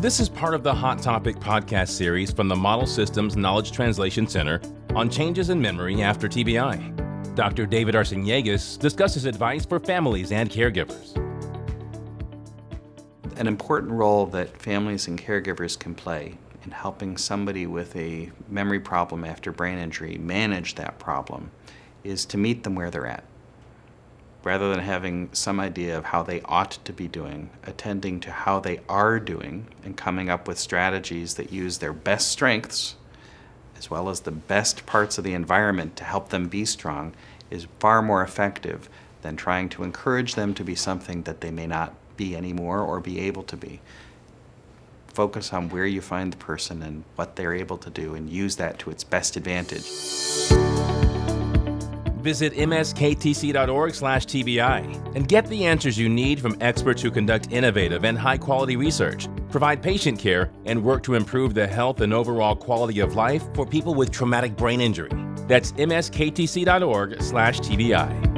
[0.00, 4.26] This is part of the Hot Topic podcast series from the Model Systems Knowledge Translation
[4.26, 4.58] Center
[4.94, 7.34] on changes in memory after TBI.
[7.34, 7.66] Dr.
[7.66, 11.14] David Arciniegas discusses advice for families and caregivers.
[13.36, 18.80] An important role that families and caregivers can play in helping somebody with a memory
[18.80, 21.50] problem after brain injury manage that problem
[22.04, 23.24] is to meet them where they're at
[24.42, 28.60] rather than having some idea of how they ought to be doing, attending to how
[28.60, 32.96] they are doing, and coming up with strategies that use their best strengths
[33.80, 37.14] as well as the best parts of the environment to help them be strong
[37.50, 38.90] is far more effective
[39.22, 43.00] than trying to encourage them to be something that they may not be anymore or
[43.00, 43.80] be able to be.
[45.08, 48.56] Focus on where you find the person and what they're able to do and use
[48.56, 49.88] that to its best advantage.
[52.20, 58.04] Visit msktc.org slash TBI and get the answers you need from experts who conduct innovative
[58.04, 63.00] and high-quality research, provide patient care, and work to improve the health and overall quality
[63.00, 65.10] of life for people with traumatic brain injury.
[65.48, 68.29] That's msktc.org/tbi.